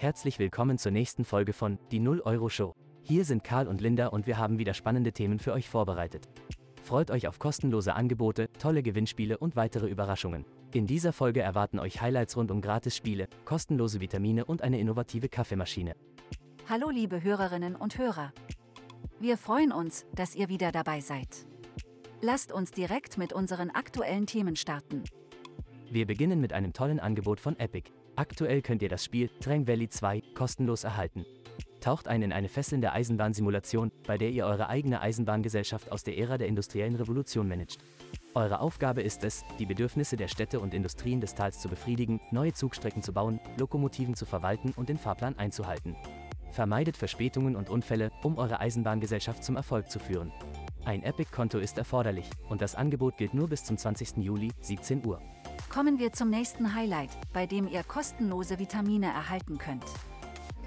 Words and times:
Herzlich 0.00 0.38
willkommen 0.38 0.78
zur 0.78 0.92
nächsten 0.92 1.24
Folge 1.24 1.52
von 1.52 1.76
Die 1.90 1.98
0 1.98 2.20
Euro 2.20 2.48
Show. 2.48 2.72
Hier 3.02 3.24
sind 3.24 3.42
Karl 3.42 3.66
und 3.66 3.80
Linda 3.80 4.06
und 4.06 4.28
wir 4.28 4.38
haben 4.38 4.60
wieder 4.60 4.72
spannende 4.72 5.10
Themen 5.10 5.40
für 5.40 5.52
euch 5.52 5.68
vorbereitet. 5.68 6.28
Freut 6.84 7.10
euch 7.10 7.26
auf 7.26 7.40
kostenlose 7.40 7.94
Angebote, 7.94 8.48
tolle 8.60 8.84
Gewinnspiele 8.84 9.38
und 9.38 9.56
weitere 9.56 9.88
Überraschungen. 9.88 10.44
In 10.72 10.86
dieser 10.86 11.12
Folge 11.12 11.42
erwarten 11.42 11.80
euch 11.80 12.00
Highlights 12.00 12.36
rund 12.36 12.52
um 12.52 12.60
Gratisspiele, 12.60 13.26
kostenlose 13.44 14.00
Vitamine 14.00 14.44
und 14.44 14.62
eine 14.62 14.78
innovative 14.78 15.28
Kaffeemaschine. 15.28 15.96
Hallo 16.68 16.90
liebe 16.90 17.24
Hörerinnen 17.24 17.74
und 17.74 17.98
Hörer. 17.98 18.32
Wir 19.18 19.36
freuen 19.36 19.72
uns, 19.72 20.06
dass 20.14 20.36
ihr 20.36 20.48
wieder 20.48 20.70
dabei 20.70 21.00
seid. 21.00 21.44
Lasst 22.20 22.52
uns 22.52 22.70
direkt 22.70 23.18
mit 23.18 23.32
unseren 23.32 23.70
aktuellen 23.70 24.26
Themen 24.26 24.54
starten. 24.54 25.02
Wir 25.90 26.06
beginnen 26.06 26.40
mit 26.40 26.52
einem 26.52 26.72
tollen 26.72 27.00
Angebot 27.00 27.40
von 27.40 27.58
Epic. 27.58 27.90
Aktuell 28.18 28.62
könnt 28.62 28.82
ihr 28.82 28.88
das 28.88 29.04
Spiel 29.04 29.30
Train 29.38 29.68
Valley 29.68 29.88
2 29.88 30.22
kostenlos 30.34 30.82
erhalten. 30.82 31.24
Taucht 31.80 32.08
ein 32.08 32.22
in 32.22 32.32
eine 32.32 32.48
fesselnde 32.48 32.90
Eisenbahnsimulation, 32.90 33.92
bei 34.08 34.18
der 34.18 34.30
ihr 34.30 34.44
eure 34.44 34.68
eigene 34.68 35.00
Eisenbahngesellschaft 35.00 35.92
aus 35.92 36.02
der 36.02 36.18
Ära 36.18 36.36
der 36.36 36.48
industriellen 36.48 36.96
Revolution 36.96 37.46
managt. 37.46 37.78
Eure 38.34 38.58
Aufgabe 38.58 39.02
ist 39.02 39.22
es, 39.22 39.44
die 39.60 39.66
Bedürfnisse 39.66 40.16
der 40.16 40.26
Städte 40.26 40.58
und 40.58 40.74
Industrien 40.74 41.20
des 41.20 41.36
Tals 41.36 41.60
zu 41.60 41.68
befriedigen, 41.68 42.20
neue 42.32 42.52
Zugstrecken 42.52 43.04
zu 43.04 43.12
bauen, 43.12 43.38
Lokomotiven 43.56 44.16
zu 44.16 44.26
verwalten 44.26 44.72
und 44.74 44.88
den 44.88 44.98
Fahrplan 44.98 45.38
einzuhalten. 45.38 45.94
Vermeidet 46.50 46.96
Verspätungen 46.96 47.54
und 47.54 47.70
Unfälle, 47.70 48.10
um 48.24 48.36
eure 48.36 48.58
Eisenbahngesellschaft 48.58 49.44
zum 49.44 49.54
Erfolg 49.54 49.92
zu 49.92 50.00
führen. 50.00 50.32
Ein 50.84 51.04
Epic-Konto 51.04 51.58
ist 51.58 51.78
erforderlich 51.78 52.28
und 52.48 52.62
das 52.62 52.74
Angebot 52.74 53.16
gilt 53.16 53.34
nur 53.34 53.46
bis 53.48 53.62
zum 53.62 53.76
20. 53.76 54.16
Juli, 54.16 54.50
17 54.60 55.06
Uhr. 55.06 55.22
Kommen 55.68 55.98
wir 55.98 56.12
zum 56.12 56.30
nächsten 56.30 56.74
Highlight, 56.74 57.10
bei 57.32 57.46
dem 57.46 57.68
ihr 57.68 57.82
kostenlose 57.82 58.58
Vitamine 58.58 59.06
erhalten 59.06 59.58
könnt. 59.58 59.84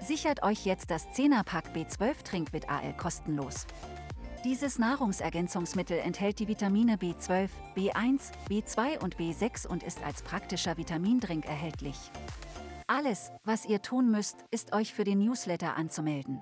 Sichert 0.00 0.42
euch 0.42 0.66
jetzt 0.66 0.90
das 0.90 1.08
10er-Pack 1.08 1.74
B12 1.74 2.22
Trinkwit 2.24 2.68
AL 2.68 2.94
kostenlos. 2.96 3.66
Dieses 4.44 4.78
Nahrungsergänzungsmittel 4.78 5.98
enthält 5.98 6.40
die 6.40 6.48
Vitamine 6.48 6.96
B12, 6.96 7.48
B1, 7.74 8.32
B2 8.50 9.02
und 9.02 9.16
B6 9.16 9.66
und 9.66 9.82
ist 9.82 10.02
als 10.04 10.22
praktischer 10.22 10.76
Vitamindrink 10.76 11.46
erhältlich. 11.46 11.96
Alles, 12.86 13.30
was 13.44 13.64
ihr 13.64 13.80
tun 13.80 14.10
müsst, 14.10 14.44
ist 14.50 14.74
euch 14.74 14.92
für 14.92 15.04
den 15.04 15.20
Newsletter 15.20 15.76
anzumelden. 15.76 16.40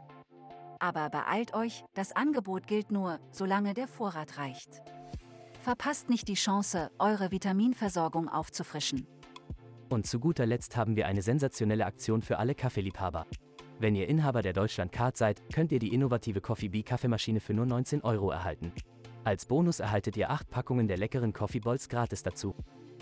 Aber 0.81 1.09
beeilt 1.11 1.55
euch, 1.55 1.85
das 1.95 2.17
Angebot 2.17 2.67
gilt 2.67 2.91
nur, 2.91 3.21
solange 3.31 3.75
der 3.75 3.87
Vorrat 3.87 4.39
reicht. 4.39 4.83
Verpasst 5.61 6.09
nicht 6.09 6.27
die 6.29 6.35
Chance, 6.35 6.91
eure 6.99 7.33
Vitaminversorgung 7.33 8.31
aufzufrischen. 8.31 9.07
Und 9.91 10.07
zu 10.07 10.19
guter 10.19 10.47
Letzt 10.47 10.75
haben 10.75 10.97
wir 10.97 11.07
eine 11.07 11.21
sensationelle 11.21 11.85
Aktion 11.85 12.23
für 12.23 12.39
alle 12.39 12.55
Kaffeeliebhaber. 12.55 13.27
Wenn 13.79 13.95
ihr 13.95 14.09
Inhaber 14.09 14.41
der 14.41 14.55
Deutschland 14.55 14.91
Card 14.91 15.19
seid, 15.19 15.43
könnt 15.53 15.71
ihr 15.71 15.79
die 15.79 15.93
innovative 15.93 16.41
Coffee 16.41 16.69
Bee 16.69 16.83
Kaffeemaschine 16.83 17.41
für 17.41 17.53
nur 17.53 17.67
19 17.67 18.01
Euro 18.05 18.31
erhalten. 18.31 18.73
Als 19.23 19.45
Bonus 19.45 19.81
erhaltet 19.81 20.17
ihr 20.17 20.31
8 20.31 20.49
Packungen 20.49 20.89
der 20.89 20.97
leckeren 20.97 21.35
Coffee 21.35 21.61
Balls 21.61 21.91
gratis 21.91 22.23
dazu. 22.23 22.55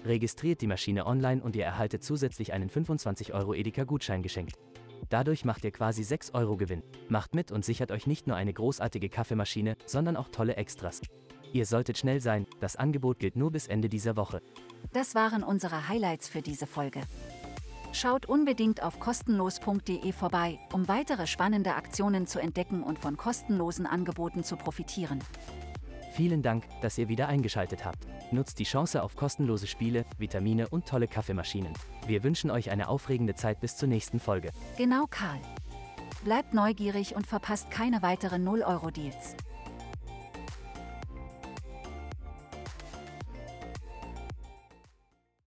Registriert 0.05 0.61
die 0.61 0.67
Maschine 0.67 1.07
online 1.07 1.41
und 1.41 1.55
ihr 1.55 1.65
erhaltet 1.65 2.03
zusätzlich 2.03 2.53
einen 2.53 2.71
25 2.71 3.35
Euro 3.35 3.55
Edeka 3.55 3.85
Gutschein 3.85 4.25
geschenkt. 4.25 4.57
Dadurch 5.11 5.45
macht 5.45 5.65
ihr 5.65 5.71
quasi 5.71 6.03
6 6.03 6.35
Euro 6.35 6.57
Gewinn. 6.57 6.83
Macht 7.09 7.37
mit 7.37 7.53
und 7.53 7.65
sichert 7.65 7.93
euch 7.93 8.09
nicht 8.09 8.27
nur 8.27 8.35
eine 8.35 8.53
großartige 8.53 9.09
Kaffeemaschine, 9.09 9.77
sondern 9.87 10.17
auch 10.17 10.29
tolle 10.29 10.57
Extras. 10.57 11.03
Ihr 11.53 11.67
solltet 11.67 11.99
schnell 11.99 12.21
sein, 12.21 12.47
das 12.61 12.77
Angebot 12.77 13.19
gilt 13.19 13.37
nur 13.37 13.51
bis 13.51 13.67
Ende 13.67 13.89
dieser 13.89 14.17
Woche. 14.17 14.43
Das 14.93 15.15
waren 15.15 15.43
unsere 15.43 15.89
Highlights 15.89 16.29
für 16.29 16.43
diese 16.43 16.67
Folge. 16.67 17.01
Schaut 17.93 18.27
unbedingt 18.27 18.83
auf 18.83 19.01
kostenlos.de 19.01 20.13
vorbei, 20.13 20.59
um 20.73 20.89
weitere 20.89 21.27
spannende 21.27 21.75
Aktionen 21.75 22.27
zu 22.27 22.39
entdecken 22.39 22.83
und 22.83 22.99
von 22.99 23.17
kostenlosen 23.17 23.87
Angeboten 23.87 24.45
zu 24.45 24.57
profitieren. 24.57 25.21
Vielen 26.13 26.43
Dank, 26.43 26.65
dass 26.83 26.99
ihr 26.99 27.09
wieder 27.09 27.29
eingeschaltet 27.29 27.85
habt. 27.85 28.07
Nutzt 28.31 28.59
die 28.59 28.65
Chance 28.65 29.03
auf 29.03 29.17
kostenlose 29.17 29.67
Spiele, 29.67 30.05
Vitamine 30.19 30.69
und 30.69 30.87
tolle 30.87 31.09
Kaffeemaschinen. 31.09 31.73
Wir 32.07 32.25
wünschen 32.25 32.51
euch 32.51 32.71
eine 32.71 32.89
aufregende 32.89 33.35
Zeit 33.35 33.61
bis 33.61 33.77
zur 33.77 33.89
nächsten 33.89 34.21
Folge. 34.21 34.51
Genau, 34.77 35.07
Karl. 35.09 35.41
Bleibt 36.25 36.53
neugierig 36.53 37.15
und 37.15 37.27
verpasst 37.27 37.71
keine 37.71 38.03
weiteren 38.03 38.47
0-Euro-Deals. 38.47 39.37